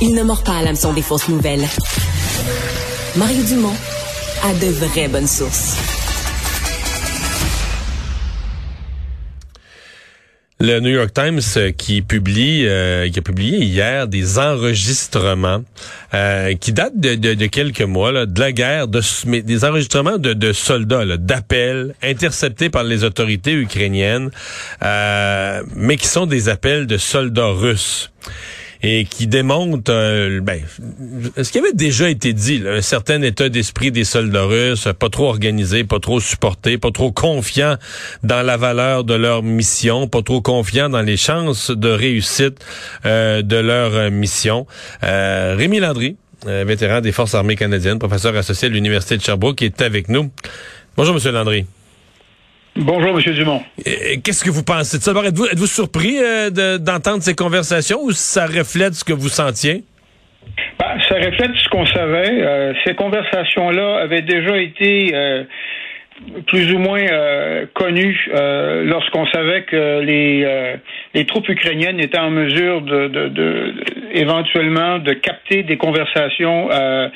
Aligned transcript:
Il 0.00 0.14
ne 0.14 0.22
mord 0.22 0.42
pas 0.42 0.58
à 0.58 0.62
l'hameçon 0.62 0.92
des 0.92 1.02
fausses 1.02 1.28
nouvelles. 1.28 1.66
Mario 3.16 3.42
Dumont 3.44 3.76
a 4.42 4.52
de 4.54 4.66
vraies 4.66 5.08
bonnes 5.08 5.26
sources. 5.26 5.76
Le 10.60 10.80
New 10.80 10.90
York 10.90 11.12
Times 11.12 11.40
euh, 11.56 11.72
qui 11.72 12.00
publie, 12.00 12.64
euh, 12.66 13.08
qui 13.10 13.18
a 13.18 13.22
publié 13.22 13.58
hier 13.58 14.08
des 14.08 14.38
enregistrements 14.38 15.62
euh, 16.14 16.54
qui 16.54 16.72
datent 16.72 16.98
de, 16.98 17.46
quelques 17.46 17.82
mois 17.82 18.12
là, 18.12 18.24
de 18.24 18.40
la 18.40 18.52
guerre, 18.52 18.88
de, 18.88 19.00
mais 19.26 19.42
des 19.42 19.64
enregistrements 19.64 20.16
de, 20.16 20.32
de 20.32 20.52
soldats, 20.52 21.16
d'appels 21.18 21.94
interceptés 22.02 22.70
par 22.70 22.84
les 22.84 23.04
autorités 23.04 23.52
ukrainiennes, 23.52 24.30
mais 24.80 25.96
qui 25.98 26.06
sont 26.06 26.26
des 26.26 26.48
appels 26.48 26.86
de 26.86 26.96
soldats 26.96 27.48
russes 27.48 28.10
et 28.86 29.06
qui 29.06 29.26
démontre 29.26 29.90
euh, 29.90 30.40
ben, 30.42 30.60
ce 31.42 31.50
qui 31.50 31.58
avait 31.58 31.72
déjà 31.72 32.10
été 32.10 32.34
dit, 32.34 32.62
un 32.66 32.82
certain 32.82 33.22
état 33.22 33.48
d'esprit 33.48 33.90
des 33.90 34.04
soldats 34.04 34.44
russes, 34.44 34.88
pas 34.98 35.08
trop 35.08 35.28
organisé, 35.28 35.84
pas 35.84 36.00
trop 36.00 36.20
supporté, 36.20 36.76
pas 36.76 36.90
trop 36.90 37.10
confiant 37.10 37.76
dans 38.22 38.42
la 38.42 38.58
valeur 38.58 39.04
de 39.04 39.14
leur 39.14 39.42
mission, 39.42 40.06
pas 40.06 40.20
trop 40.20 40.42
confiant 40.42 40.90
dans 40.90 41.00
les 41.00 41.16
chances 41.16 41.70
de 41.70 41.88
réussite 41.88 42.62
euh, 43.06 43.40
de 43.40 43.56
leur 43.56 43.94
euh, 43.94 44.10
mission. 44.10 44.66
Rémi 45.02 45.80
Landry, 45.80 46.16
vétéran 46.44 47.00
des 47.00 47.12
Forces 47.12 47.34
armées 47.34 47.56
canadiennes, 47.56 47.98
professeur 47.98 48.36
associé 48.36 48.68
à 48.68 48.70
l'Université 48.70 49.16
de 49.16 49.22
Sherbrooke, 49.22 49.62
est 49.62 49.80
avec 49.80 50.08
nous. 50.08 50.30
Bonjour, 50.96 51.14
Monsieur 51.14 51.32
Landry. 51.32 51.64
Bonjour, 52.76 53.10
M. 53.10 53.34
Dumont. 53.34 53.62
Qu'est-ce 54.24 54.42
que 54.42 54.50
vous 54.50 54.64
pensez 54.64 54.98
de 54.98 55.02
ça? 55.02 55.12
Êtes-vous 55.24 55.46
êtes 55.46 55.58
surpris 55.66 56.18
euh, 56.18 56.78
d'entendre 56.78 57.22
ces 57.22 57.34
conversations 57.34 58.02
ou 58.02 58.10
ça 58.10 58.46
reflète 58.46 58.94
ce 58.94 59.04
que 59.04 59.12
vous 59.12 59.28
sentiez? 59.28 59.84
Ben, 60.80 60.98
ça 61.08 61.14
reflète 61.14 61.52
ce 61.56 61.68
qu'on 61.68 61.86
savait. 61.86 62.42
Euh, 62.42 62.72
ces 62.84 62.94
conversations-là 62.94 64.00
avaient 64.02 64.22
déjà 64.22 64.56
été 64.58 65.12
euh, 65.14 65.44
plus 66.46 66.72
ou 66.72 66.78
moins 66.78 67.02
euh, 67.02 67.66
connu 67.74 68.28
euh, 68.34 68.84
lorsqu'on 68.84 69.26
savait 69.26 69.62
que 69.62 70.00
les, 70.00 70.42
euh, 70.44 70.76
les 71.14 71.24
troupes 71.26 71.48
ukrainiennes 71.48 72.00
étaient 72.00 72.18
en 72.18 72.30
mesure 72.30 72.82
de, 72.82 73.08
de, 73.08 73.28
de 73.28 73.74
éventuellement 74.12 74.98
de 74.98 75.12
capter 75.12 75.62
des 75.62 75.76
conversations 75.76 76.68
euh, 76.70 77.08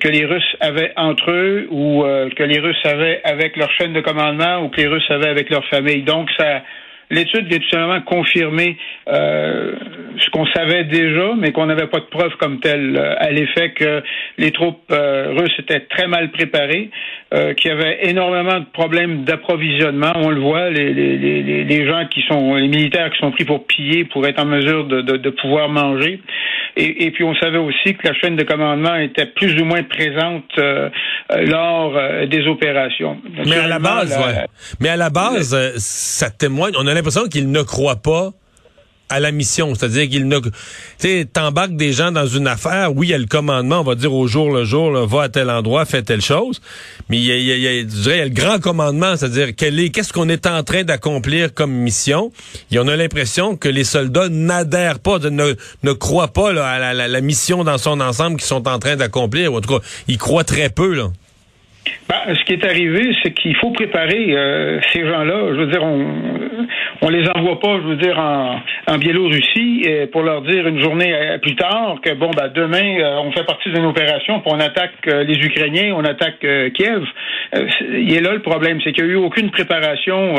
que 0.00 0.08
les 0.08 0.24
Russes 0.24 0.56
avaient 0.60 0.92
entre 0.96 1.30
eux 1.30 1.66
ou 1.70 2.04
que 2.36 2.42
les 2.42 2.58
Russes 2.58 2.84
avaient 2.84 3.20
avec 3.24 3.56
leur 3.56 3.70
chaîne 3.72 3.92
de 3.92 4.00
commandement 4.00 4.62
ou 4.62 4.68
que 4.68 4.80
les 4.80 4.86
Russes 4.86 5.10
avaient 5.10 5.28
avec 5.28 5.48
leur 5.50 5.64
famille. 5.66 6.02
Donc 6.02 6.28
ça 6.38 6.62
l'étude 7.10 7.46
vient 7.46 7.58
tout 7.58 7.70
simplement 7.70 8.00
confirmer 8.02 8.76
euh, 9.08 9.74
ce 10.18 10.30
qu'on 10.30 10.46
savait 10.46 10.84
déjà, 10.84 11.34
mais 11.36 11.52
qu'on 11.52 11.66
n'avait 11.66 11.86
pas 11.86 11.98
de 11.98 12.04
preuves 12.04 12.36
comme 12.38 12.60
telles, 12.60 12.96
euh, 12.96 13.14
à 13.18 13.30
l'effet 13.30 13.72
que 13.72 14.02
les 14.38 14.50
troupes 14.52 14.80
euh, 14.92 15.34
russes 15.36 15.58
étaient 15.58 15.80
très 15.80 16.06
mal 16.06 16.30
préparées, 16.30 16.90
euh, 17.34 17.54
qu'il 17.54 17.70
y 17.70 17.74
avait 17.74 18.08
énormément 18.08 18.60
de 18.60 18.66
problèmes 18.72 19.24
d'approvisionnement. 19.24 20.12
On 20.16 20.30
le 20.30 20.40
voit, 20.40 20.70
les, 20.70 20.92
les, 20.92 21.16
les, 21.16 21.64
les, 21.64 21.86
gens 21.86 22.06
qui 22.06 22.22
sont, 22.28 22.54
les 22.54 22.68
militaires 22.68 23.10
qui 23.10 23.18
sont 23.18 23.30
pris 23.30 23.44
pour 23.44 23.66
piller, 23.66 24.04
pour 24.04 24.26
être 24.26 24.40
en 24.40 24.46
mesure 24.46 24.86
de, 24.86 25.00
de, 25.00 25.16
de 25.16 25.30
pouvoir 25.30 25.68
manger. 25.68 26.20
Et, 26.76 27.06
et, 27.06 27.10
puis 27.10 27.24
on 27.24 27.34
savait 27.34 27.58
aussi 27.58 27.94
que 27.94 28.06
la 28.06 28.14
chaîne 28.14 28.36
de 28.36 28.44
commandement 28.44 28.94
était 28.94 29.26
plus 29.26 29.60
ou 29.60 29.64
moins 29.64 29.82
présente 29.82 30.44
euh, 30.58 30.88
lors 31.46 31.98
des 32.28 32.46
opérations. 32.46 33.18
Mais 33.44 33.56
à 33.56 33.66
la 33.66 33.78
base, 33.80 34.16
ouais. 34.16 34.46
Mais 34.80 34.88
à 34.88 34.96
la 34.96 35.10
base, 35.10 35.56
ça 35.78 36.30
témoigne. 36.30 36.74
On 36.78 36.86
a 36.86 36.94
l'impression 37.00 37.28
qu'il 37.28 37.50
ne 37.50 37.62
croit 37.62 37.96
pas 37.96 38.32
à 39.10 39.18
la 39.18 39.32
mission, 39.32 39.74
c'est-à-dire 39.74 40.08
qu'il 40.08 40.28
ne, 40.28 40.38
tu 41.00 41.26
t'embarques 41.26 41.74
des 41.74 41.92
gens 41.92 42.12
dans 42.12 42.26
une 42.26 42.46
affaire. 42.46 42.94
Oui, 42.94 43.08
il 43.08 43.10
y 43.10 43.14
a 43.14 43.18
le 43.18 43.26
commandement, 43.26 43.80
on 43.80 43.82
va 43.82 43.96
dire 43.96 44.14
au 44.14 44.28
jour 44.28 44.52
le 44.52 44.64
jour, 44.64 44.92
va 45.06 45.22
à 45.22 45.28
tel 45.28 45.50
endroit, 45.50 45.84
fais 45.84 46.02
telle 46.02 46.20
chose. 46.20 46.62
Mais 47.08 47.16
il 47.16 47.24
y 47.24 47.68
a, 47.68 48.24
le 48.24 48.28
grand 48.28 48.60
commandement, 48.60 49.16
c'est-à-dire 49.16 49.48
quel 49.56 49.80
est, 49.80 49.90
qu'est-ce 49.90 50.12
qu'on 50.12 50.28
est 50.28 50.46
en 50.46 50.62
train 50.62 50.84
d'accomplir 50.84 51.52
comme 51.52 51.72
mission? 51.72 52.30
Et 52.70 52.78
on 52.78 52.86
a 52.86 52.96
l'impression 52.96 53.56
que 53.56 53.68
les 53.68 53.84
soldats 53.84 54.28
n'adhèrent 54.28 55.00
pas, 55.00 55.18
ne, 55.18 55.54
ne 55.82 55.92
croient 55.92 56.32
pas 56.32 56.50
à 56.50 56.78
la, 56.94 57.08
la, 57.08 57.20
mission 57.20 57.64
dans 57.64 57.78
son 57.78 58.00
ensemble 58.00 58.36
qu'ils 58.36 58.46
sont 58.46 58.68
en 58.68 58.78
train 58.78 58.94
d'accomplir. 58.94 59.52
En 59.52 59.60
tout 59.60 59.76
cas, 59.76 59.84
ils 60.06 60.18
croient 60.18 60.44
très 60.44 60.70
peu 60.70 60.94
là. 60.94 61.08
Ben, 62.08 62.34
ce 62.34 62.44
qui 62.44 62.52
est 62.52 62.64
arrivé, 62.64 63.12
c'est 63.22 63.32
qu'il 63.32 63.56
faut 63.56 63.70
préparer 63.70 64.36
euh, 64.36 64.80
ces 64.92 65.00
gens-là. 65.00 65.54
Je 65.54 65.60
veux 65.60 65.66
dire, 65.66 65.82
on 65.82 66.06
on 67.02 67.08
les 67.08 67.28
envoie 67.34 67.58
pas, 67.60 67.76
je 67.76 67.88
veux 67.88 67.96
dire, 67.96 68.18
en, 68.18 68.60
en 68.86 68.98
Biélorussie 68.98 69.84
euh, 69.86 70.06
pour 70.06 70.22
leur 70.22 70.42
dire 70.42 70.66
une 70.66 70.80
journée 70.80 71.14
euh, 71.14 71.38
plus 71.38 71.56
tard 71.56 71.96
que 72.02 72.12
bon, 72.14 72.30
ben 72.30 72.48
demain, 72.54 73.20
on 73.22 73.32
fait 73.32 73.44
partie 73.44 73.70
d'une 73.70 73.86
opération, 73.86 74.40
puis 74.40 74.52
on 74.54 74.60
attaque 74.60 75.06
les 75.06 75.36
Ukrainiens, 75.36 75.94
on 75.96 76.04
attaque 76.04 76.40
Kiev. 76.74 77.04
il 77.54 78.14
est 78.14 78.20
là 78.20 78.32
le 78.32 78.42
problème, 78.42 78.80
c'est 78.82 78.92
qu'il 78.92 79.04
n'y 79.04 79.10
a 79.10 79.12
eu 79.14 79.16
aucune 79.16 79.50
préparation 79.50 80.36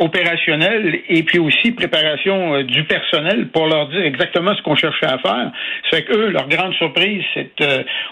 opérationnelle 0.00 1.00
et 1.08 1.22
puis 1.22 1.38
aussi 1.38 1.72
préparation 1.72 2.62
du 2.62 2.84
personnel 2.84 3.48
pour 3.48 3.66
leur 3.66 3.88
dire 3.88 4.02
exactement 4.02 4.54
ce 4.54 4.62
qu'on 4.62 4.76
cherchait 4.76 5.06
à 5.06 5.18
faire. 5.18 5.50
C'est 5.90 6.04
que 6.04 6.16
eux, 6.16 6.30
leur 6.30 6.48
grande 6.48 6.74
surprise, 6.74 7.22
c'est 7.34 7.48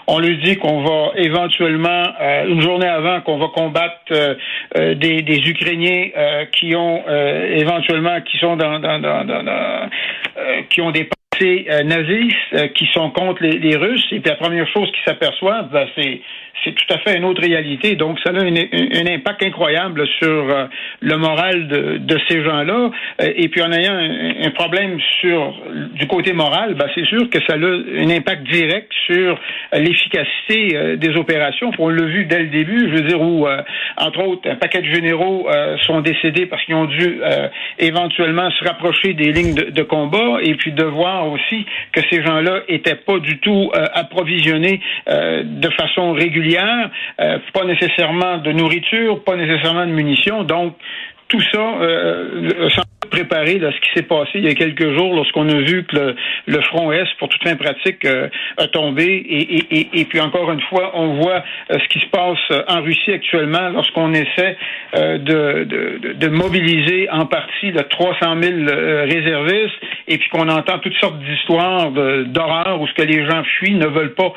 on 0.07 0.19
leur 0.19 0.37
dit 0.37 0.57
qu'on 0.57 0.81
va 0.81 1.11
éventuellement 1.15 2.03
euh, 2.19 2.47
une 2.47 2.61
journée 2.61 2.87
avant 2.87 3.21
qu'on 3.21 3.37
va 3.37 3.47
combattre 3.47 3.95
euh, 4.11 4.35
euh, 4.77 4.95
des, 4.95 5.21
des, 5.21 5.37
Ukrainiens 5.47 6.09
qui 6.51 6.75
ont 6.75 7.03
éventuellement 7.27 8.21
qui 8.21 8.37
sont 8.37 8.55
dans, 8.55 8.79
dans 8.79 9.89
qui 10.69 10.81
ont 10.81 10.91
des 10.91 11.09
passés 11.31 11.67
nazistes, 11.85 12.73
qui 12.73 12.87
sont 12.93 13.11
contre 13.11 13.43
les, 13.43 13.59
les, 13.59 13.75
Russes. 13.75 14.05
Et 14.11 14.19
puis 14.19 14.29
la 14.29 14.37
première 14.37 14.67
chose 14.67 14.89
qu'ils 14.91 15.03
s'aperçoivent, 15.05 15.69
ben, 15.71 15.87
c'est 15.95 16.21
c'est 16.63 16.73
tout 16.73 16.93
à 16.93 16.97
fait 16.99 17.17
une 17.17 17.25
autre 17.25 17.41
réalité. 17.41 17.95
Donc, 17.95 18.19
ça 18.23 18.31
a 18.31 18.39
un, 18.39 18.55
un, 18.55 19.13
impact 19.13 19.43
incroyable 19.43 20.07
sur 20.19 20.49
euh, 20.49 20.65
le 21.01 21.17
moral 21.17 21.67
de, 21.67 21.97
de 21.97 22.19
ces 22.27 22.43
gens-là. 22.43 22.91
Euh, 23.21 23.33
et 23.35 23.47
puis, 23.49 23.61
en 23.61 23.71
ayant 23.71 23.93
un, 23.93 24.47
un, 24.47 24.51
problème 24.51 24.99
sur 25.21 25.53
du 25.93 26.07
côté 26.07 26.33
moral, 26.33 26.73
ben, 26.73 26.87
c'est 26.95 27.05
sûr 27.05 27.29
que 27.29 27.39
ça 27.47 27.53
a 27.53 27.57
un 27.57 28.09
impact 28.09 28.43
direct 28.43 28.91
sur 29.05 29.39
l'efficacité 29.73 30.75
euh, 30.75 30.95
des 30.95 31.15
opérations. 31.15 31.71
On 31.77 31.89
l'a 31.89 32.05
vu 32.05 32.25
dès 32.25 32.39
le 32.39 32.47
début, 32.47 32.89
je 32.89 32.95
veux 32.95 33.07
dire, 33.07 33.21
où, 33.21 33.47
entre 33.97 34.23
autres, 34.23 34.49
un 34.49 34.55
paquet 34.55 34.81
de 34.81 34.93
généraux 34.93 35.47
sont 35.85 36.01
décédés 36.01 36.45
parce 36.45 36.63
qu'ils 36.65 36.75
ont 36.75 36.85
dû 36.85 37.19
éventuellement 37.79 38.49
se 38.51 38.63
rapprocher 38.63 39.13
des 39.13 39.31
lignes 39.31 39.53
de, 39.53 39.69
de, 39.69 39.83
combat 39.83 40.39
et 40.41 40.55
puis 40.55 40.71
de 40.71 40.83
voir 40.83 41.29
aussi 41.31 41.65
que 41.91 42.01
ces 42.09 42.23
gens-là 42.23 42.61
étaient 42.67 42.95
pas 42.95 43.19
du 43.19 43.37
tout 43.39 43.71
approvisionnés 43.93 44.81
de 45.07 45.69
façon 45.69 46.13
régulière 46.13 46.46
euh, 46.55 47.39
pas 47.53 47.65
nécessairement 47.65 48.37
de 48.37 48.51
nourriture, 48.51 49.23
pas 49.23 49.35
nécessairement 49.35 49.85
de 49.85 49.91
munitions. 49.91 50.43
Donc, 50.43 50.75
tout 51.27 51.41
ça 51.51 51.59
euh, 51.59 52.51
euh 52.59 52.69
préparé 53.09 53.55
à 53.63 53.71
ce 53.71 53.79
qui 53.79 53.89
s'est 53.95 54.05
passé 54.05 54.31
il 54.35 54.43
y 54.43 54.49
a 54.49 54.53
quelques 54.53 54.93
jours 54.97 55.15
lorsqu'on 55.15 55.47
a 55.47 55.61
vu 55.61 55.85
que 55.85 56.13
le, 56.45 56.61
front 56.63 56.91
Est, 56.91 57.07
pour 57.19 57.29
toute 57.29 57.41
fin 57.41 57.55
pratique, 57.55 58.03
euh, 58.03 58.27
a 58.57 58.67
tombé. 58.67 59.25
Et, 59.93 60.05
puis 60.05 60.19
encore 60.19 60.51
une 60.51 60.59
fois, 60.59 60.91
on 60.93 61.13
voit 61.13 61.41
ce 61.71 61.87
qui 61.87 61.99
se 61.99 62.07
passe 62.07 62.65
en 62.67 62.81
Russie 62.81 63.13
actuellement 63.13 63.69
lorsqu'on 63.69 64.13
essaie 64.13 64.57
de, 64.93 65.63
de, 66.15 66.27
mobiliser 66.27 67.09
en 67.09 67.25
partie 67.25 67.71
de 67.71 67.79
300 67.79 68.41
000 68.41 68.55
réservistes 69.05 69.79
et 70.09 70.17
puis 70.17 70.27
qu'on 70.27 70.49
entend 70.49 70.79
toutes 70.79 70.97
sortes 70.97 71.19
d'histoires 71.19 71.91
d'horreur 71.91 72.81
où 72.81 72.87
ce 72.87 72.93
que 72.93 73.03
les 73.03 73.25
gens 73.25 73.43
fuient 73.57 73.75
ne 73.75 73.87
veulent 73.87 74.15
pas 74.15 74.33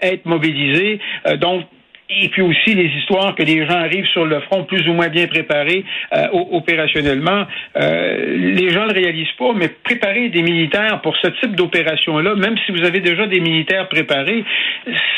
être 0.00 0.24
mobilisés. 0.24 1.00
donc 1.36 1.66
et 2.10 2.28
puis 2.28 2.42
aussi 2.42 2.74
les 2.74 2.90
histoires 2.98 3.34
que 3.34 3.42
les 3.42 3.66
gens 3.66 3.78
arrivent 3.78 4.06
sur 4.06 4.24
le 4.24 4.40
front 4.40 4.64
plus 4.64 4.86
ou 4.88 4.92
moins 4.92 5.08
bien 5.08 5.26
préparés 5.26 5.84
euh, 6.16 6.26
opérationnellement. 6.32 7.46
Euh, 7.76 8.36
les 8.36 8.70
gens 8.70 8.86
ne 8.86 8.92
le 8.92 9.00
réalisent 9.00 9.36
pas, 9.38 9.52
mais 9.54 9.68
préparer 9.68 10.28
des 10.28 10.42
militaires 10.42 11.00
pour 11.02 11.16
ce 11.16 11.28
type 11.40 11.54
d'opération-là, 11.54 12.34
même 12.34 12.56
si 12.66 12.72
vous 12.72 12.84
avez 12.84 13.00
déjà 13.00 13.26
des 13.26 13.40
militaires 13.40 13.88
préparés, 13.88 14.44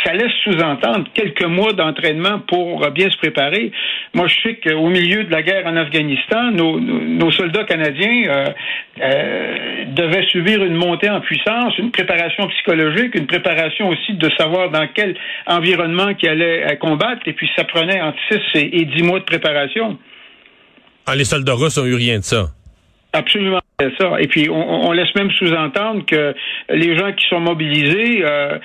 ça 0.04 0.12
laisse 0.12 0.32
sous-entendre 0.44 1.06
quelques 1.14 1.44
mois 1.44 1.72
d'entraînement 1.72 2.40
pour 2.40 2.90
bien 2.90 3.10
se 3.10 3.16
préparer. 3.16 3.72
Moi, 4.14 4.26
je 4.26 4.34
sais 4.42 4.54
qu'au 4.56 4.88
milieu 4.88 5.24
de 5.24 5.32
la 5.32 5.42
guerre 5.42 5.66
en 5.66 5.76
Afghanistan, 5.76 6.50
nos, 6.52 6.78
nos 6.78 7.30
soldats 7.30 7.64
canadiens 7.64 8.24
euh, 8.28 8.46
euh, 9.00 9.84
devaient 9.86 10.26
subir 10.26 10.62
une 10.64 10.74
montée 10.74 11.08
en 11.08 11.20
puissance, 11.20 11.76
une 11.78 11.90
préparation 11.90 12.46
psychologique, 12.48 13.14
une 13.14 13.26
préparation 13.26 13.88
aussi 13.88 14.14
de 14.14 14.30
savoir 14.38 14.70
dans 14.70 14.86
quel 14.92 15.14
environnement 15.46 16.14
qui 16.14 16.28
allait 16.28 16.64
combattre, 16.82 17.22
et 17.26 17.32
puis 17.32 17.48
ça 17.56 17.64
prenait 17.64 18.00
entre 18.00 18.18
6 18.30 18.38
et, 18.54 18.84
10 18.84 19.02
mois 19.04 19.20
de 19.20 19.24
préparation. 19.24 19.98
Ah, 21.06 21.14
les 21.14 21.24
soldats 21.24 21.54
russes 21.54 21.78
n'ont 21.78 21.86
eu 21.86 21.94
rien 21.94 22.18
de 22.18 22.24
ça. 22.24 22.50
Absolument, 23.12 23.60
ça. 24.00 24.20
Et 24.20 24.26
puis, 24.26 24.48
on, 24.50 24.90
laisse 24.92 25.14
même 25.14 25.30
sous-entendre 25.32 26.04
que 26.06 26.34
les 26.70 26.96
gens 26.96 27.12
qui 27.12 27.26
sont 27.28 27.40
mobilisés 27.40 28.24
euh, 28.24 28.58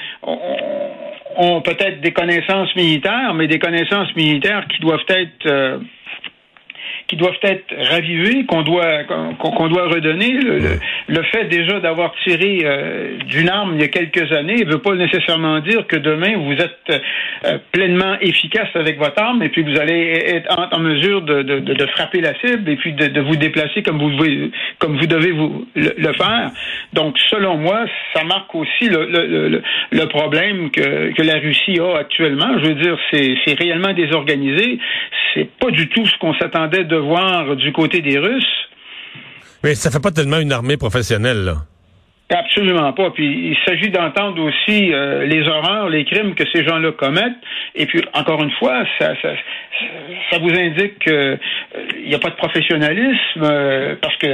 ont, 1.35 1.61
peut-être 1.61 2.01
des 2.01 2.13
connaissances 2.13 2.73
militaires, 2.75 3.33
mais 3.33 3.47
des 3.47 3.59
connaissances 3.59 4.13
militaires 4.15 4.65
qui 4.67 4.81
doivent 4.81 5.05
être... 5.09 5.45
Euh, 5.45 5.79
qui 7.07 7.15
doivent 7.15 7.39
être 7.41 7.73
ravivées, 7.89 8.45
qu'on 8.45 8.63
doit 8.63 9.03
qu'on 9.39 9.67
doit 9.69 9.87
redonner. 9.87 10.33
Le, 11.07 11.23
fait 11.31 11.45
déjà 11.45 11.79
d'avoir 11.79 12.13
tiré 12.23 12.61
euh, 12.63 13.17
d'une 13.25 13.49
arme 13.49 13.73
il 13.75 13.81
y 13.81 13.83
a 13.83 13.87
quelques 13.87 14.31
années 14.31 14.63
ne 14.63 14.71
veut 14.71 14.81
pas 14.81 14.95
nécessairement 14.95 15.59
dire 15.59 15.85
que 15.87 15.97
demain 15.97 16.37
vous 16.37 16.53
êtes 16.53 17.01
euh, 17.45 17.57
pleinement 17.71 18.17
efficace 18.21 18.69
avec 18.75 18.97
votre 18.97 19.21
arme 19.21 19.43
et 19.43 19.49
puis 19.49 19.63
vous 19.63 19.77
allez 19.79 20.23
être 20.25 20.47
en, 20.71 20.79
mesure 20.79 21.21
de, 21.21 21.41
de, 21.41 21.59
de, 21.59 21.85
frapper 21.87 22.21
la 22.21 22.33
cible 22.39 22.69
et 22.69 22.75
puis 22.75 22.93
de, 22.93 23.07
de 23.07 23.21
vous 23.21 23.35
déplacer 23.35 23.83
comme 23.83 23.97
vous 23.97 24.11
comme 24.79 24.97
vous 24.97 25.07
devez 25.07 25.31
vous 25.31 25.67
le, 25.75 26.13
faire. 26.13 26.51
Donc 26.93 27.17
selon 27.29 27.57
moi, 27.57 27.85
ça 28.13 28.23
marque 28.23 28.53
aussi 28.55 28.89
le, 28.89 29.05
le, 29.05 29.61
le 29.91 30.05
problème 30.07 30.71
que, 30.71 31.13
que 31.13 31.21
la 31.21 31.35
Russie 31.35 31.79
a 31.79 31.97
actuellement. 31.97 32.57
Je 32.61 32.67
veux 32.69 32.75
dire, 32.75 32.97
c'est 33.11 33.53
réellement 33.53 33.93
désorganisé. 33.93 34.79
C'est 35.33 35.49
pas 35.59 35.71
du 35.71 35.87
tout 35.89 36.05
ce 36.05 36.17
qu'on 36.17 36.33
s'attendait 36.35 36.83
voir 36.99 37.55
du 37.55 37.71
côté 37.71 38.01
des 38.01 38.17
Russes. 38.17 38.67
Mais 39.63 39.75
ça 39.75 39.89
fait 39.91 40.01
pas 40.01 40.11
tellement 40.11 40.39
une 40.39 40.51
armée 40.51 40.77
professionnelle, 40.77 41.43
là. 41.43 41.55
Absolument 42.29 42.91
pas. 42.91 43.11
Puis 43.11 43.51
il 43.51 43.57
s'agit 43.65 43.89
d'entendre 43.89 44.43
aussi 44.43 44.93
euh, 44.93 45.25
les 45.25 45.47
horreurs, 45.47 45.87
les 45.87 46.03
crimes 46.03 46.35
que 46.35 46.43
ces 46.53 46.65
gens-là 46.65 46.91
commettent. 46.91 47.37
Et 47.73 47.85
puis 47.85 48.01
encore 48.13 48.43
une 48.43 48.51
fois, 48.51 48.83
ça, 48.99 49.13
ça, 49.21 49.29
ça 50.29 50.37
vous 50.39 50.49
indique 50.49 50.99
qu'il 50.99 51.13
euh, 51.13 51.37
n'y 52.05 52.13
a 52.13 52.19
pas 52.19 52.29
de 52.29 52.35
professionnalisme 52.35 53.43
euh, 53.43 53.95
parce 54.01 54.15
que 54.17 54.27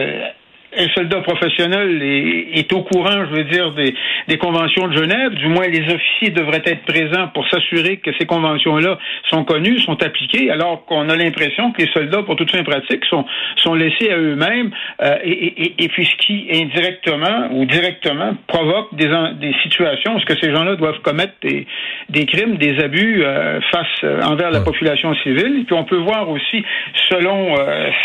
un 0.78 0.88
soldat 0.90 1.22
professionnel 1.22 2.02
est, 2.02 2.72
au 2.74 2.82
courant, 2.82 3.26
je 3.30 3.36
veux 3.36 3.44
dire, 3.44 3.72
des, 3.74 3.94
des, 4.28 4.38
conventions 4.38 4.88
de 4.88 4.98
Genève. 4.98 5.34
Du 5.36 5.48
moins, 5.48 5.68
les 5.68 5.84
officiers 5.94 6.30
devraient 6.30 6.64
être 6.66 6.84
présents 6.86 7.28
pour 7.34 7.48
s'assurer 7.50 7.98
que 7.98 8.12
ces 8.18 8.26
conventions-là 8.26 8.98
sont 9.30 9.44
connues, 9.44 9.80
sont 9.80 10.02
appliquées, 10.02 10.50
alors 10.50 10.86
qu'on 10.86 11.10
a 11.10 11.16
l'impression 11.16 11.72
que 11.72 11.82
les 11.82 11.92
soldats, 11.92 12.24
pour 12.24 12.36
toutes 12.36 12.52
fins 12.52 12.64
pratiques, 12.64 13.06
sont, 13.06 13.26
sont 13.58 13.76
laissés 13.76 14.12
à 14.12 14.18
eux-mêmes. 14.18 14.72
Euh, 15.02 15.18
et, 15.24 15.32
et, 15.32 15.84
et, 15.84 15.88
puis, 15.90 16.06
ce 16.06 16.16
qui 16.26 16.48
indirectement 16.52 17.50
ou 17.52 17.66
directement 17.66 18.36
provoque 18.48 18.96
des, 18.96 19.10
des 19.40 19.54
situations 19.64 20.16
où 20.16 20.20
ce 20.20 20.26
que 20.26 20.40
ces 20.40 20.52
gens-là 20.52 20.76
doivent 20.76 21.00
commettre 21.02 21.34
des, 21.42 21.68
des 22.10 22.26
crimes, 22.26 22.58
des 22.58 22.80
abus 22.80 23.24
euh, 23.24 23.60
face 23.72 23.88
euh, 24.04 24.22
envers 24.22 24.52
la 24.52 24.62
population 24.62 25.14
civile. 25.16 25.60
Et 25.62 25.64
puis, 25.64 25.76
on 25.76 25.84
peut 25.84 25.98
voir 25.98 26.30
aussi, 26.30 26.64
selon 27.10 27.56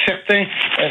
certains 0.06 0.44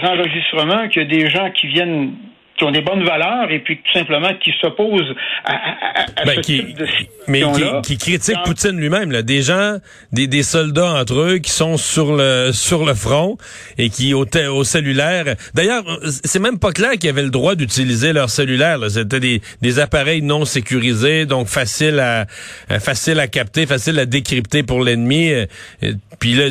enregistrements, 0.03 0.87
qu'il 0.87 1.03
y 1.03 1.05
a 1.05 1.07
des 1.07 1.29
gens 1.29 1.49
qui 1.51 1.66
viennent 1.67 2.13
qui 2.57 2.63
ont 2.63 2.71
des 2.71 2.81
bonnes 2.81 3.03
valeurs 3.03 3.51
et 3.51 3.59
puis 3.59 3.77
tout 3.77 3.93
simplement 3.93 4.33
qui 4.43 4.51
s'opposent 4.59 5.15
à, 5.45 5.53
à, 5.53 6.21
à 6.21 6.25
ben, 6.25 6.35
ce 6.35 6.39
qui, 6.41 6.57
type 6.57 6.77
de 6.77 6.87
mais 7.27 7.41
qui, 7.41 7.63
qui 7.83 7.97
critiquent 7.97 8.43
Poutine 8.45 8.77
lui-même 8.77 9.11
là, 9.11 9.21
des 9.21 9.41
gens 9.41 9.77
des, 10.11 10.27
des 10.27 10.43
soldats 10.43 10.93
entre 10.93 11.19
eux 11.19 11.37
qui 11.37 11.51
sont 11.51 11.77
sur 11.77 12.15
le 12.15 12.51
sur 12.53 12.85
le 12.85 12.95
front 12.95 13.37
et 13.77 13.89
qui 13.89 14.13
au, 14.13 14.25
au 14.25 14.63
cellulaire. 14.63 15.35
D'ailleurs 15.53 15.83
c'est 16.03 16.39
même 16.39 16.57
pas 16.57 16.71
clair 16.71 16.91
qu'ils 16.93 17.09
avaient 17.09 17.23
le 17.23 17.29
droit 17.29 17.55
d'utiliser 17.55 18.11
leur 18.11 18.29
cellulaire 18.29 18.79
c'était 18.89 19.19
des, 19.19 19.41
des 19.61 19.79
appareils 19.79 20.23
non 20.23 20.43
sécurisés 20.45 21.25
donc 21.25 21.47
facile 21.47 21.99
à 21.99 22.25
facile 22.79 23.19
à 23.19 23.27
capter 23.27 23.67
facile 23.67 23.99
à 23.99 24.05
décrypter 24.05 24.63
pour 24.63 24.81
l'ennemi. 24.83 25.31
Puis 26.19 26.33
là 26.33 26.45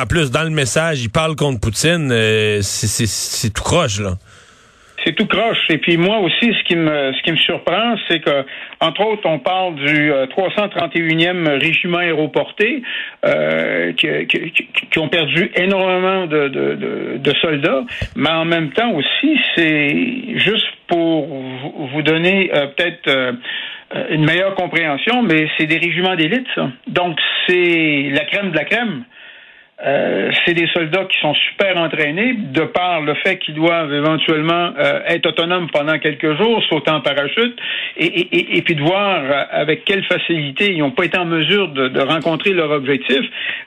en 0.00 0.06
plus 0.06 0.32
dans 0.32 0.42
le 0.42 0.50
message 0.50 1.02
il 1.02 1.10
parle 1.10 1.36
contre 1.36 1.60
Poutine 1.60 2.10
euh, 2.10 2.58
c'est 2.62 3.50
tout 3.50 3.62
croche 3.62 4.00
là 4.00 4.16
c'est 5.04 5.12
tout 5.12 5.26
croche. 5.26 5.64
Et 5.68 5.78
puis 5.78 5.96
moi 5.96 6.18
aussi, 6.18 6.52
ce 6.52 6.64
qui 6.64 6.76
me 6.76 7.12
ce 7.12 7.22
qui 7.22 7.32
me 7.32 7.36
surprend, 7.36 7.96
c'est 8.08 8.20
que 8.20 8.44
entre 8.80 9.06
autres, 9.06 9.28
on 9.28 9.38
parle 9.38 9.74
du 9.76 10.10
331e 10.10 11.46
euh, 11.48 11.58
régiment 11.58 11.98
aéroporté 11.98 12.82
euh, 13.24 13.92
qui, 13.92 14.08
qui, 14.90 14.98
ont 14.98 15.08
perdu 15.08 15.50
énormément 15.56 16.26
de, 16.26 16.48
de, 16.48 17.18
de, 17.18 17.34
soldats, 17.40 17.84
mais 18.16 18.30
en 18.30 18.44
même 18.44 18.70
temps 18.72 18.92
aussi, 18.92 19.38
c'est 19.54 20.38
juste 20.38 20.66
pour 20.86 21.26
vous 21.26 22.02
donner 22.02 22.50
euh, 22.54 22.66
peut-être 22.68 23.08
euh, 23.08 23.32
une 24.10 24.24
meilleure 24.24 24.54
compréhension, 24.54 25.22
mais 25.22 25.48
c'est 25.56 25.66
des 25.66 25.78
régiments 25.78 26.16
d'élite, 26.16 26.46
ça. 26.54 26.70
Donc 26.86 27.18
c'est 27.46 28.10
la 28.12 28.24
crème 28.24 28.50
de 28.50 28.56
la 28.56 28.64
crème. 28.64 29.04
Euh, 29.82 30.30
c'est 30.44 30.54
des 30.54 30.68
soldats 30.68 31.04
qui 31.06 31.18
sont 31.18 31.34
super 31.34 31.76
entraînés, 31.76 32.34
de 32.38 32.62
par 32.62 33.00
le 33.00 33.14
fait 33.14 33.38
qu'ils 33.38 33.54
doivent 33.54 33.92
éventuellement 33.92 34.70
euh, 34.78 35.00
être 35.08 35.26
autonomes 35.26 35.68
pendant 35.68 35.98
quelques 35.98 36.36
jours, 36.36 36.62
sauter 36.68 36.92
en 36.92 37.00
parachute, 37.00 37.58
et, 37.96 38.62
puis 38.62 38.76
de 38.76 38.82
voir 38.82 39.20
euh, 39.24 39.44
avec 39.50 39.84
quelle 39.84 40.04
facilité 40.04 40.72
ils 40.72 40.78
n'ont 40.78 40.92
pas 40.92 41.04
été 41.04 41.18
en 41.18 41.24
mesure 41.24 41.68
de, 41.68 42.00
rencontrer 42.00 42.50
leur 42.50 42.70
objectif, 42.70 43.20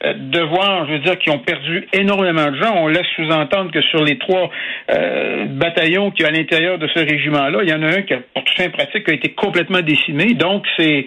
de 0.03 0.39
voir, 0.41 0.85
je 0.87 0.93
veux 0.93 0.99
dire, 0.99 1.17
qu'ils 1.17 1.33
ont 1.33 1.39
perdu 1.39 1.87
énormément 1.91 2.51
de 2.51 2.55
gens. 2.55 2.73
On 2.75 2.87
laisse 2.87 3.07
sous-entendre 3.15 3.71
que 3.71 3.81
sur 3.81 4.03
les 4.03 4.17
trois 4.17 4.49
bataillons 5.47 6.11
qui 6.11 6.23
à 6.23 6.31
l'intérieur 6.31 6.77
de 6.77 6.87
ce 6.87 6.99
régiment-là, 6.99 7.59
il 7.63 7.69
y 7.69 7.73
en 7.73 7.81
a 7.81 7.87
un 7.87 8.01
qui, 8.03 8.13
pour 8.33 8.43
tout 8.43 8.53
fin 8.55 8.69
pratique, 8.69 9.09
a 9.09 9.13
été 9.13 9.29
complètement 9.29 9.81
décimé. 9.81 10.35
Donc, 10.35 10.65
c'est 10.77 11.05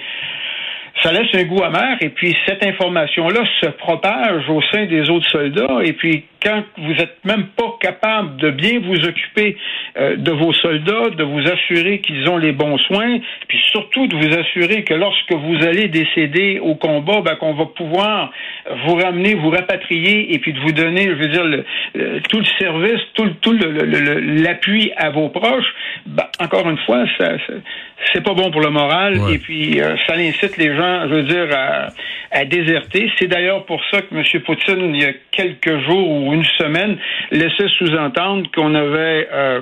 ça 1.03 1.13
laisse 1.13 1.35
un 1.35 1.45
goût 1.45 1.63
amer 1.63 1.97
et 2.01 2.11
puis 2.11 2.37
cette 2.47 2.65
information-là 2.65 3.41
se 3.61 3.67
propage 3.71 4.49
au 4.49 4.61
sein 4.73 4.87
des 4.87 5.09
autres 5.11 5.29
soldats 5.31 5.81
et 5.85 5.93
puis 5.93 6.25
quand 6.43 6.63
vous 6.79 6.93
êtes 6.93 7.25
même 7.25 7.49
pas 7.57 7.77
capable 7.81 8.37
de 8.39 8.51
bien 8.51 8.81
vous 8.81 9.05
occuper 9.05 9.57
euh, 9.99 10.17
de 10.17 10.31
vos 10.31 10.53
soldats, 10.53 11.11
de 11.11 11.23
vous 11.23 11.41
assurer 11.41 12.01
qu'ils 12.01 12.29
ont 12.29 12.39
les 12.39 12.53
bons 12.53 12.79
soins, 12.79 13.19
puis 13.49 13.59
surtout 13.71 14.07
de 14.07 14.17
vous 14.17 14.39
assurer 14.39 14.85
que 14.85 14.95
lorsque 14.95 15.33
vous 15.33 15.57
allez 15.67 15.89
décéder 15.89 16.59
au 16.61 16.75
combat, 16.75 17.21
ben, 17.21 17.37
qu'on 17.37 17.55
va 17.55 17.67
pouvoir 17.67 18.33
vous 18.87 18.95
ramener, 18.95 19.35
vous 19.35 19.51
rapatrier 19.51 20.33
et 20.35 20.39
puis 20.39 20.53
de 20.53 20.61
vous 20.61 20.73
donner, 20.73 21.05
je 21.05 21.15
veux 21.15 21.29
dire, 21.29 21.45
le, 21.45 21.65
tout 22.31 22.39
le 22.39 22.45
service, 22.59 23.01
tout, 23.15 23.31
tout 23.41 23.53
l'appui 23.53 24.93
à 24.97 25.11
vos 25.11 25.29
proches. 25.29 25.75
Ben, 26.07 26.27
encore 26.41 26.69
une 26.69 26.79
fois, 26.79 27.05
ça, 27.19 27.33
c'est 28.13 28.23
pas 28.23 28.35
bon 28.35 28.51
pour 28.51 28.61
le 28.61 28.71
moral 28.71 29.21
et 29.31 29.39
puis 29.39 29.81
euh, 29.81 29.95
ça 30.07 30.15
incite 30.15 30.57
les 30.57 30.75
gens, 30.75 31.09
je 31.09 31.15
veux 31.15 31.23
dire, 31.23 31.49
à, 31.53 31.89
à 32.31 32.45
déserter. 32.45 33.11
C'est 33.19 33.27
d'ailleurs 33.27 33.65
pour 33.67 33.81
ça 33.91 34.01
que 34.03 34.15
M. 34.15 34.43
Poutine, 34.43 34.95
il 34.95 35.03
y 35.03 35.05
a 35.05 35.13
quelques 35.31 35.85
jours 35.87 36.09
ou 36.09 36.33
une 36.33 36.45
semaine, 36.59 36.97
laissait 37.31 37.69
sous-entendre 37.79 38.49
qu'on 38.55 38.75
avait 38.75 39.29
euh, 39.33 39.61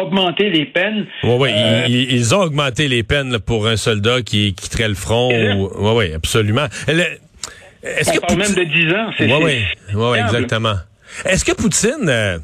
augmenté 0.00 0.50
les 0.50 0.66
peines. 0.66 1.06
Oui, 1.22 1.34
oui, 1.38 1.50
euh, 1.52 1.84
ils, 1.88 2.34
ont 2.34 2.40
augmenté 2.40 2.88
les 2.88 3.02
peines 3.02 3.38
pour 3.38 3.66
un 3.66 3.76
soldat 3.76 4.22
qui 4.22 4.54
quitterait 4.54 4.88
le 4.88 4.94
front. 4.94 5.28
Oui, 5.28 5.68
oui, 5.78 6.14
absolument. 6.14 6.66
Est-ce 7.82 8.10
On 8.10 8.14
que 8.14 8.20
parle 8.20 8.38
même 8.38 8.54
de 8.54 8.64
10 8.64 8.94
ans. 8.94 9.10
Oui, 9.20 9.32
oui, 9.42 9.64
oui, 9.94 10.18
exactement. 10.18 10.74
Est-ce 11.24 11.44
que 11.44 11.52
Poutine... 11.52 12.40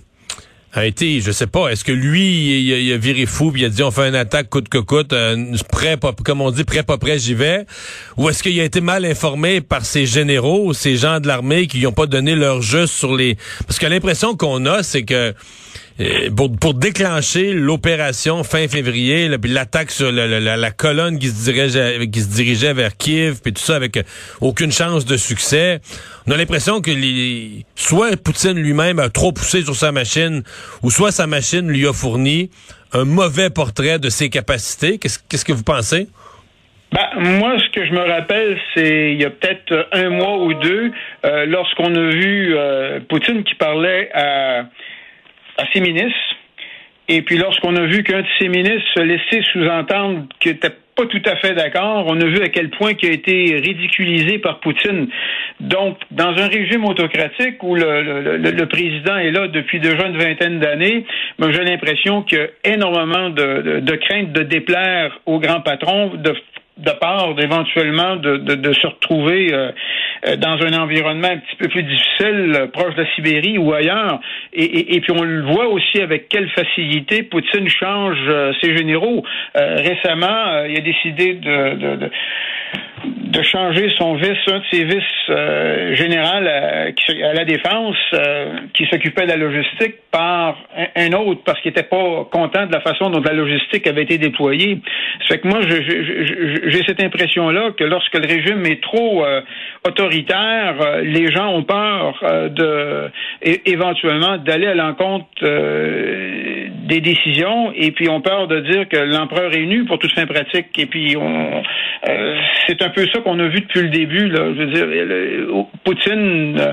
A 0.76 0.84
été, 0.84 1.22
je 1.22 1.32
sais 1.32 1.46
pas, 1.46 1.70
est-ce 1.70 1.84
que 1.84 1.92
lui, 1.92 2.60
il, 2.60 2.92
a 2.92 2.98
viré 2.98 3.24
fou 3.24 3.50
il 3.56 3.64
a 3.64 3.70
dit 3.70 3.82
on 3.82 3.90
fait 3.90 4.08
une 4.08 4.14
attaque 4.14 4.50
coûte 4.50 4.68
que 4.68 4.76
coûte, 4.76 5.14
euh, 5.14 5.56
prêt, 5.72 5.96
pas, 5.96 6.12
comme 6.12 6.42
on 6.42 6.50
dit, 6.50 6.64
prêt 6.64 6.82
pas 6.82 6.98
prêt, 6.98 7.18
j'y 7.18 7.32
vais, 7.32 7.64
ou 8.18 8.28
est-ce 8.28 8.42
qu'il 8.42 8.60
a 8.60 8.64
été 8.64 8.82
mal 8.82 9.06
informé 9.06 9.62
par 9.62 9.86
ses 9.86 10.04
généraux, 10.04 10.74
ces 10.74 10.96
gens 10.96 11.18
de 11.18 11.28
l'armée 11.28 11.66
qui 11.66 11.80
n'ont 11.80 11.92
pas 11.92 12.04
donné 12.04 12.34
leur 12.34 12.60
juste 12.60 12.92
sur 12.92 13.16
les, 13.16 13.38
parce 13.66 13.78
que 13.78 13.86
l'impression 13.86 14.36
qu'on 14.36 14.66
a, 14.66 14.82
c'est 14.82 15.04
que 15.04 15.32
euh, 15.98 16.28
pour, 16.60 16.74
déclencher 16.74 17.54
l'opération 17.54 18.44
fin 18.44 18.68
février, 18.68 19.30
puis 19.40 19.50
l'attaque 19.50 19.90
sur 19.90 20.12
la, 20.12 20.70
colonne 20.70 21.18
qui 21.18 21.28
se 21.28 21.50
dirigeait 21.50 22.06
qui 22.08 22.20
se 22.20 22.28
dirigeait 22.28 22.74
vers 22.74 22.94
Kiev, 22.98 23.40
puis 23.42 23.54
tout 23.54 23.62
ça 23.62 23.76
avec 23.76 23.96
euh, 23.96 24.02
aucune 24.42 24.70
chance 24.70 25.06
de 25.06 25.16
succès. 25.16 25.80
On 26.26 26.32
a 26.32 26.36
l'impression 26.36 26.82
que 26.82 26.90
les, 26.90 27.64
soit 27.76 28.22
Poutine 28.22 28.58
lui-même 28.58 28.98
a 28.98 29.08
trop 29.08 29.32
poussé 29.32 29.62
sur 29.62 29.74
sa 29.74 29.90
machine, 29.90 30.42
ou 30.82 30.90
soit 30.90 31.12
sa 31.12 31.26
machine 31.26 31.66
lui 31.66 31.86
a 31.86 31.94
fourni 31.94 32.50
un 32.92 33.04
mauvais 33.04 33.48
portrait 33.48 33.98
de 33.98 34.10
ses 34.10 34.28
capacités. 34.28 34.98
Qu'est-ce 34.98 35.44
que 35.46 35.52
vous 35.52 35.64
pensez? 35.64 36.08
Ben, 36.92 37.38
moi, 37.38 37.56
ce 37.58 37.70
que 37.70 37.86
je 37.86 37.92
me 37.92 38.00
rappelle, 38.00 38.58
c'est 38.74 39.12
il 39.12 39.20
y 39.20 39.24
a 39.24 39.30
peut-être 39.30 39.88
un 39.92 40.10
mois 40.10 40.44
ou 40.44 40.52
deux, 40.52 40.92
euh, 41.24 41.46
lorsqu'on 41.46 41.94
a 41.94 42.10
vu 42.10 42.54
Poutine 43.08 43.44
qui 43.44 43.54
parlait 43.54 44.10
à 44.12 44.66
à 45.58 45.64
ses 45.72 45.80
ministres. 45.80 46.36
Et 47.08 47.22
puis 47.22 47.38
lorsqu'on 47.38 47.76
a 47.76 47.86
vu 47.86 48.02
qu'un 48.02 48.22
de 48.22 48.26
ses 48.38 48.48
ministres 48.48 48.88
se 48.94 49.00
laissait 49.00 49.42
sous-entendre 49.52 50.24
qu'il 50.40 50.52
n'était 50.52 50.72
pas 50.96 51.06
tout 51.06 51.22
à 51.26 51.36
fait 51.36 51.52
d'accord, 51.52 52.06
on 52.08 52.18
a 52.20 52.24
vu 52.24 52.40
à 52.40 52.48
quel 52.48 52.70
point 52.70 52.92
il 53.00 53.08
a 53.08 53.12
été 53.12 53.56
ridiculisé 53.56 54.38
par 54.38 54.60
Poutine. 54.60 55.08
Donc, 55.60 55.98
dans 56.10 56.30
un 56.30 56.48
régime 56.48 56.84
autocratique 56.86 57.62
où 57.62 57.74
le, 57.74 58.38
le, 58.38 58.66
président 58.66 59.16
est 59.18 59.30
là 59.30 59.46
depuis 59.46 59.78
déjà 59.78 60.06
une 60.06 60.16
vingtaine 60.16 60.58
d'années, 60.58 61.04
j'ai 61.38 61.64
l'impression 61.64 62.22
qu'il 62.22 62.38
y 62.38 62.40
a 62.40 62.72
énormément 62.74 63.28
de, 63.28 63.62
de, 63.62 63.80
de 63.80 63.96
crainte 63.96 64.32
de 64.32 64.42
déplaire 64.42 65.20
au 65.26 65.38
grand 65.38 65.60
patron, 65.60 66.14
de 66.14 66.34
de 66.76 66.90
part 66.90 67.34
d'éventuellement 67.34 68.16
de, 68.16 68.72
se 68.72 68.86
retrouver 68.86 69.52
euh, 69.52 69.72
euh, 70.26 70.36
dans 70.36 70.58
un 70.62 70.78
environnement 70.78 71.28
un 71.28 71.38
petit 71.38 71.56
peu 71.56 71.68
plus 71.68 71.82
difficile, 71.82 72.52
euh, 72.54 72.66
proche 72.66 72.94
de 72.94 73.02
la 73.02 73.14
Sibérie 73.14 73.56
ou 73.56 73.72
ailleurs. 73.72 74.20
Et, 74.52 75.00
puis 75.00 75.12
on 75.12 75.22
le 75.22 75.42
voit 75.42 75.68
aussi 75.68 76.00
avec 76.00 76.28
quelle 76.28 76.48
facilité 76.50 77.22
Poutine 77.22 77.68
change 77.68 78.18
ses 78.60 78.76
généraux. 78.76 79.22
récemment, 79.54 80.64
il 80.68 80.76
a 80.76 80.80
décidé 80.80 81.34
de 81.34 82.10
de 83.04 83.42
changer 83.42 83.90
son 83.98 84.14
vice, 84.14 84.38
un 84.46 84.58
de 84.58 84.64
ses 84.70 84.84
vices 84.84 85.02
euh, 85.28 85.94
général 85.94 86.48
à, 86.48 87.34
la 87.34 87.44
défense, 87.44 87.96
euh, 88.14 88.56
qui 88.72 88.86
s'occupait 88.86 89.24
de 89.24 89.28
la 89.28 89.36
logistique, 89.36 89.96
par 90.10 90.56
un, 90.96 91.12
autre 91.12 91.42
parce 91.44 91.60
qu'il 91.60 91.70
n'était 91.70 91.82
pas 91.82 92.26
content 92.30 92.66
de 92.66 92.72
la 92.72 92.80
façon 92.80 93.10
dont 93.10 93.20
la 93.20 93.34
logistique 93.34 93.86
avait 93.86 94.04
été 94.04 94.18
déployée. 94.18 94.78
Ça 95.22 95.34
fait 95.34 95.38
que 95.40 95.48
moi, 95.48 95.60
j'ai 95.60 96.82
cette 96.86 97.02
impression-là 97.02 97.72
que 97.76 97.84
lorsque 97.84 98.14
le 98.14 98.26
régime 98.26 98.64
est 98.64 98.82
trop 98.82 99.24
euh, 99.24 99.42
autoritaire, 99.86 101.02
les 101.02 101.30
gens 101.30 101.52
ont 101.52 101.64
peur 101.64 102.22
de 102.50 103.10
éventuellement 103.66 104.38
d'aller 104.38 104.68
à 104.68 104.74
l'encontre 104.74 105.26
des 106.86 107.00
décisions 107.00 107.72
et 107.72 107.90
puis 107.90 108.08
ont 108.08 108.20
peur 108.20 108.48
de 108.48 108.60
dire 108.60 108.88
que 108.88 108.96
l'empereur 108.96 109.52
est 109.52 109.66
nu 109.66 109.84
pour 109.84 109.98
toute 109.98 110.12
fin 110.12 110.26
pratique. 110.26 110.78
Et 110.78 110.86
puis 110.86 111.16
on, 111.16 111.62
c'est 112.66 112.82
un 112.82 112.90
peu 112.90 113.06
ça 113.12 113.20
qu'on 113.20 113.38
a 113.38 113.48
vu 113.48 113.60
depuis 113.60 113.82
le 113.82 113.88
début. 113.88 114.28
Là. 114.28 114.52
Je 114.54 114.62
veux 114.62 114.66
dire, 114.66 115.66
Poutine 115.84 116.58
euh, 116.58 116.72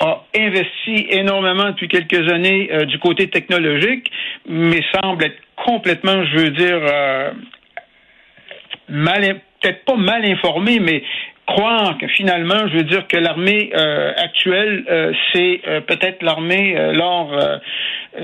a 0.00 0.24
investi 0.36 1.06
énormément 1.10 1.70
depuis 1.70 1.88
quelques 1.88 2.30
années 2.32 2.70
euh, 2.72 2.84
du 2.84 2.98
côté 2.98 3.28
technologique, 3.28 4.10
mais 4.48 4.80
semble 4.94 5.24
être 5.24 5.40
complètement, 5.56 6.24
je 6.24 6.36
veux 6.38 6.50
dire, 6.50 6.80
euh, 6.80 7.30
mal, 8.88 9.40
peut-être 9.60 9.84
pas 9.84 9.96
mal 9.96 10.24
informé, 10.24 10.80
mais 10.80 11.02
croire 11.54 11.98
que 11.98 12.06
finalement, 12.08 12.68
je 12.68 12.78
veux 12.78 12.84
dire 12.84 13.06
que 13.08 13.16
l'armée 13.16 13.72
actuelle, 14.16 14.84
c'est 15.32 15.60
peut-être 15.86 16.22
l'armée 16.22 16.74
lors 16.92 17.30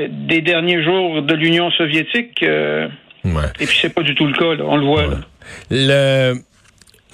des 0.08 0.40
derniers 0.40 0.82
jours 0.82 1.22
de 1.22 1.34
l'Union 1.34 1.70
soviétique. 1.72 2.42
Et 2.42 3.66
puis 3.66 3.78
c'est 3.80 3.94
pas 3.94 4.02
du 4.02 4.14
tout 4.14 4.26
le 4.26 4.32
cas, 4.32 4.62
on 4.62 4.76
le 4.76 4.86
voit. 4.86 5.04
Le 5.70 6.34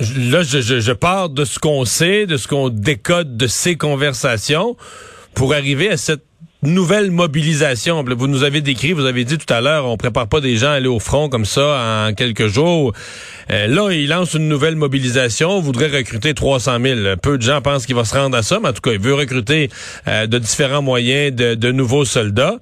là, 0.00 0.42
je, 0.42 0.61
je, 0.61 0.81
je 0.81 0.92
pars 0.92 1.28
de 1.28 1.45
ce 1.45 1.59
qu'on 1.59 1.85
sait, 1.85 2.26
de 2.26 2.37
ce 2.37 2.49
qu'on 2.49 2.69
décode 2.69 3.37
de 3.37 3.47
ces 3.47 3.76
conversations 3.76 4.76
pour 5.35 5.54
arriver 5.54 5.90
à 5.90 5.97
cette 5.97 6.25
nouvelle 6.62 7.11
mobilisation. 7.11 8.04
Vous 8.04 8.28
nous 8.28 8.45
avez 8.45 8.61
décrit, 8.61 8.92
vous 8.92 9.07
avez 9.07 9.25
dit 9.25 9.37
tout 9.38 9.52
à 9.52 9.61
l'heure, 9.61 9.87
on 9.87 9.97
prépare 9.97 10.28
pas 10.28 10.40
des 10.40 10.57
gens 10.57 10.69
à 10.69 10.75
aller 10.75 10.88
au 10.88 11.00
front 11.00 11.28
comme 11.28 11.45
ça 11.45 12.07
en 12.09 12.14
quelques 12.14 12.47
jours. 12.47 12.92
Euh, 13.50 13.66
là, 13.66 13.90
il 13.90 14.09
lance 14.09 14.35
une 14.35 14.49
nouvelle 14.49 14.76
mobilisation, 14.76 15.61
voudrait 15.61 15.88
recruter 15.88 16.35
300 16.35 16.78
000. 16.81 17.16
Peu 17.21 17.37
de 17.37 17.42
gens 17.42 17.61
pensent 17.61 17.87
qu'il 17.87 17.97
va 17.97 18.04
se 18.04 18.14
rendre 18.14 18.37
à 18.37 18.42
ça, 18.42 18.61
mais 18.62 18.69
en 18.69 18.73
tout 18.73 18.81
cas, 18.81 18.92
il 18.92 19.00
veut 19.00 19.14
recruter 19.14 19.71
euh, 20.07 20.26
de 20.26 20.38
différents 20.38 20.83
moyens 20.83 21.35
de 21.35 21.73
nouveaux 21.73 22.04
soldats. 22.04 22.59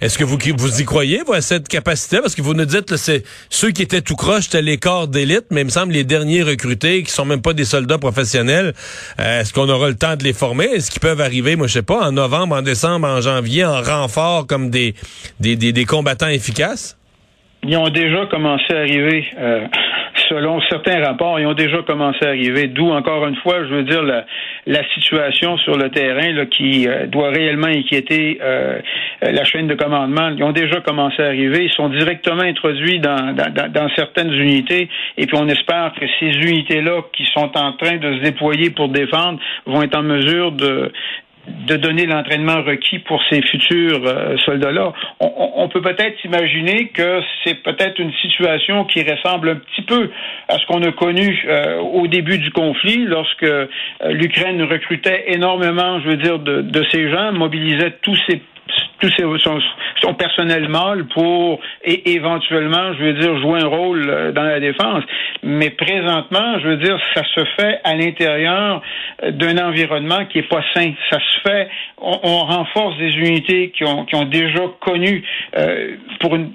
Est-ce 0.00 0.16
que 0.16 0.24
vous, 0.24 0.38
vous 0.56 0.80
y 0.80 0.84
croyez, 0.84 1.22
vous, 1.26 1.32
à 1.32 1.40
cette 1.40 1.66
capacité? 1.66 2.20
Parce 2.20 2.36
que 2.36 2.42
vous 2.42 2.54
nous 2.54 2.64
dites, 2.64 2.94
c'est 2.96 3.24
ceux 3.50 3.72
qui 3.72 3.82
étaient 3.82 4.00
tout 4.00 4.14
croche, 4.14 4.44
c'était 4.44 4.62
les 4.62 4.76
corps 4.76 5.08
d'élite, 5.08 5.46
mais 5.50 5.62
il 5.62 5.64
me 5.64 5.70
semble 5.70 5.92
les 5.92 6.04
derniers 6.04 6.44
recrutés, 6.44 7.02
qui 7.02 7.10
sont 7.10 7.24
même 7.24 7.42
pas 7.42 7.52
des 7.52 7.64
soldats 7.64 7.98
professionnels, 7.98 8.74
euh, 9.18 9.40
est-ce 9.40 9.52
qu'on 9.52 9.68
aura 9.68 9.88
le 9.88 9.96
temps 9.96 10.14
de 10.14 10.22
les 10.22 10.32
former? 10.32 10.66
Est-ce 10.66 10.92
qu'ils 10.92 11.00
peuvent 11.00 11.20
arriver, 11.20 11.56
moi, 11.56 11.66
je 11.66 11.72
sais 11.72 11.82
pas, 11.82 12.06
en 12.06 12.12
novembre, 12.12 12.54
en 12.56 12.62
décembre, 12.62 13.08
en 13.08 13.20
janvier, 13.20 13.64
en 13.64 13.82
renfort 13.82 14.46
comme 14.46 14.70
des, 14.70 14.94
des, 15.40 15.56
des, 15.56 15.84
combattants 15.84 16.28
efficaces? 16.28 16.96
Ils 17.64 17.76
ont 17.76 17.88
déjà 17.88 18.26
commencé 18.26 18.72
à 18.72 18.78
arriver. 18.78 19.24
Euh, 19.36 19.66
selon 20.28 20.60
certains 20.68 21.04
rapports, 21.04 21.38
ils 21.40 21.46
ont 21.46 21.54
déjà 21.54 21.82
commencé 21.82 22.24
à 22.24 22.28
arriver. 22.28 22.68
D'où, 22.68 22.90
encore 22.90 23.26
une 23.26 23.36
fois, 23.36 23.64
je 23.64 23.74
veux 23.74 23.82
dire, 23.82 24.02
la, 24.02 24.24
situation 24.94 25.56
sur 25.58 25.76
le 25.76 25.90
terrain 25.90 26.46
qui 26.46 26.88
euh, 26.88 27.06
doit 27.06 27.30
réellement 27.30 27.66
inquiéter 27.68 28.38
euh, 28.40 28.80
la 29.22 29.44
chaîne 29.44 29.66
de 29.66 29.74
commandement. 29.74 30.30
Ils 30.36 30.42
ont 30.42 30.52
déjà 30.52 30.80
commencé 30.80 31.22
à 31.22 31.26
arriver. 31.26 31.64
Ils 31.64 31.72
sont 31.72 31.88
directement 31.88 32.42
introduits 32.42 33.00
dans, 33.00 33.34
dans, 33.34 33.72
dans 33.72 33.88
certaines 33.96 34.32
unités. 34.32 34.88
Et 35.16 35.26
puis, 35.26 35.36
on 35.38 35.48
espère 35.48 35.92
que 35.98 36.06
ces 36.20 36.30
unités-là 36.30 37.02
qui 37.12 37.24
sont 37.34 37.50
en 37.56 37.72
train 37.72 37.96
de 37.96 38.18
se 38.18 38.22
déployer 38.22 38.70
pour 38.70 38.88
défendre 38.88 39.38
vont 39.66 39.82
être 39.82 39.96
en 39.96 40.02
mesure 40.02 40.52
de 40.52 40.92
de 41.66 41.76
donner 41.76 42.06
l'entraînement 42.06 42.62
requis 42.62 42.98
pour 42.98 43.22
ces 43.28 43.42
futurs 43.42 44.02
euh, 44.06 44.36
soldats-là. 44.44 44.92
On, 45.20 45.68
peut 45.68 45.82
peut-être 45.82 46.24
imaginer 46.24 46.88
que 46.88 47.20
c'est 47.44 47.62
peut-être 47.62 47.98
une 47.98 48.12
situation 48.22 48.84
qui 48.84 49.02
ressemble 49.02 49.50
un 49.50 49.56
petit 49.56 49.82
peu 49.82 50.10
à 50.48 50.58
ce 50.58 50.66
qu'on 50.66 50.82
a 50.82 50.92
connu 50.92 51.44
euh, 51.46 51.78
au 51.78 52.06
début 52.06 52.38
du 52.38 52.50
conflit, 52.50 53.04
lorsque 53.04 53.42
euh, 53.42 53.66
l'Ukraine 54.08 54.62
recrutait 54.62 55.24
énormément, 55.28 56.00
je 56.00 56.08
veux 56.08 56.16
dire, 56.16 56.38
de, 56.38 56.62
de 56.62 56.84
ces 56.90 57.10
gens, 57.10 57.32
mobilisait 57.32 57.96
tous 58.02 58.18
ces 58.28 58.40
tout 59.00 59.10
son, 59.18 59.60
son, 60.00 60.14
personnel 60.14 60.68
mâle 60.68 61.06
pour 61.06 61.60
et 61.84 62.12
éventuellement, 62.12 62.92
je 62.94 63.04
veux 63.04 63.12
dire, 63.14 63.38
jouer 63.40 63.60
un 63.60 63.66
rôle 63.66 64.08
euh, 64.08 64.32
dans 64.32 64.42
la 64.42 64.60
défense. 64.60 65.04
Mais 65.42 65.70
présentement, 65.70 66.58
je 66.60 66.68
veux 66.68 66.76
dire, 66.76 66.98
ça 67.14 67.22
se 67.34 67.44
fait 67.58 67.80
à 67.84 67.94
l'intérieur 67.94 68.82
euh, 69.22 69.30
d'un 69.30 69.58
environnement 69.58 70.24
qui 70.26 70.38
est 70.38 70.48
pas 70.48 70.62
sain. 70.74 70.92
Ça 71.10 71.18
se 71.18 71.48
fait, 71.48 71.68
on, 71.98 72.38
renforce 72.48 72.96
des 72.98 73.10
unités 73.10 73.70
qui 73.70 73.84
ont, 73.84 74.04
qui 74.04 74.14
ont 74.16 74.24
déjà 74.24 74.62
connu 74.80 75.24
euh, 75.56 75.96
pour 76.20 76.34
une 76.34 76.52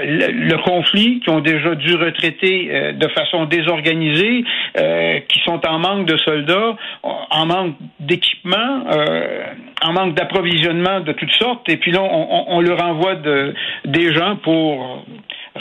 le, 0.00 0.56
conflit, 0.62 1.20
qui 1.20 1.30
ont 1.30 1.40
déjà 1.40 1.74
dû 1.74 1.94
retraiter 1.94 2.68
euh, 2.70 2.92
de 2.92 3.08
façon 3.08 3.44
désorganisée, 3.44 4.44
euh, 4.78 5.20
qui 5.28 5.40
sont 5.40 5.60
en 5.66 5.78
manque 5.78 6.06
de 6.06 6.16
soldats, 6.18 6.76
en 7.02 7.46
manque 7.46 7.74
d'équipement, 8.00 8.84
euh, 8.90 9.44
en 9.84 9.92
manque 9.92 10.14
d'approvisionnement 10.14 11.00
de 11.00 11.12
toutes 11.12 11.32
sortes, 11.32 11.68
et 11.68 11.76
puis 11.76 11.92
là, 11.92 12.02
on, 12.02 12.44
on, 12.48 12.60
leur 12.60 12.82
envoie 12.82 13.16
de, 13.16 13.54
des 13.84 14.12
gens 14.14 14.36
pour 14.36 15.04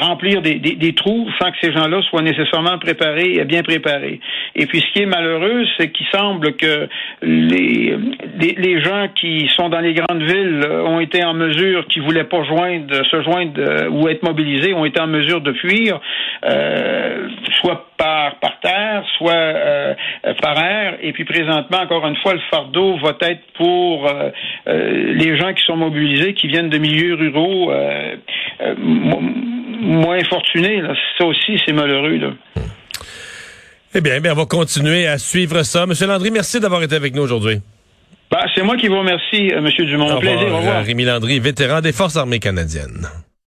remplir 0.02 0.42
des, 0.42 0.56
des, 0.56 0.94
trous 0.94 1.30
sans 1.40 1.52
que 1.52 1.58
ces 1.62 1.72
gens-là 1.72 2.02
soient 2.10 2.22
nécessairement 2.22 2.78
préparés 2.80 3.36
et 3.36 3.46
bien 3.46 3.62
préparés. 3.62 4.20
Et 4.56 4.66
puis 4.66 4.82
ce 4.82 4.94
qui 4.94 5.04
est 5.04 5.06
malheureux, 5.06 5.66
c'est 5.78 5.92
qu'il 5.92 6.08
semble 6.08 6.56
que 6.56 6.90
les, 7.22 7.96
les, 8.40 8.82
gens 8.82 9.08
qui 9.16 9.50
sont 9.56 9.70
dans 9.70 9.80
les 9.80 9.94
grandes 9.94 10.24
villes 10.24 10.66
ont 10.86 11.00
été 11.00 11.24
en 11.24 11.34
mesure, 11.34 11.88
qui 11.88 12.00
voulaient 12.00 12.24
pas 12.24 12.44
joindre, 12.44 13.06
se 13.06 13.22
joindre 13.22 13.54
euh, 13.60 13.90
ou 13.90 14.08
être 14.08 14.24
mobilisés, 14.24 14.74
ont 14.74 14.86
été 14.86 15.00
en 15.00 15.08
mesure 15.08 15.42
de 15.42 15.54
fuir, 15.54 16.00
euh, 16.46 17.28
soit 17.62 17.88
par, 17.98 18.36
par 18.40 18.60
terre, 18.60 19.04
soit 19.18 19.32
euh, 19.34 19.94
par 20.42 20.58
air. 20.58 20.98
Et 21.02 21.14
puis 21.14 21.26
présentement, 21.26 21.80
encore 21.80 22.08
une 22.08 22.18
fois, 22.18 22.34
le 22.34 22.42
fardeau 22.50 22.98
va 22.98 23.16
être 23.22 23.44
pour 23.56 24.10
les 24.66 25.38
gens 25.38 25.54
qui 25.54 25.64
sont 25.66 25.76
mobilisés, 25.76 26.34
qui 26.34 26.48
viennent 26.48 26.70
de 26.70 26.78
milieux 26.78 27.14
ruraux 27.16 27.72
moins 29.82 30.24
fortunés. 30.24 30.82
Ça 31.18 31.26
aussi, 31.26 31.60
c'est 31.66 31.74
malheureux. 31.74 32.18
Là. 32.18 32.32
Eh 33.94 34.02
bien, 34.02 34.20
bien, 34.22 34.32
on 34.32 34.36
va 34.36 34.46
continuer 34.46 35.08
à 35.08 35.18
suivre 35.18 35.64
ça. 35.64 35.86
Monsieur 35.86 36.08
Landry, 36.08 36.32
merci 36.32 36.60
d'avoir 36.60 36.82
été 36.84 36.96
avec 36.96 37.14
nous 37.14 37.24
aujourd'hui. 37.24 37.60
Ben, 38.32 38.40
c'est 38.56 38.64
moi 38.64 38.78
qui 38.78 38.88
vous 38.88 39.00
remercie, 39.00 39.52
euh, 39.52 39.58
M. 39.58 39.86
Dumont. 39.86 40.16
Au 40.16 40.20
plaisir. 40.20 40.48
Au 40.54 40.58
revoir. 40.58 40.86
Rémi 40.86 41.04
Landry, 41.04 41.40
vétéran 41.40 41.82
des 41.82 41.92
Forces 41.92 42.16
armées 42.16 42.40
canadiennes. 42.40 43.08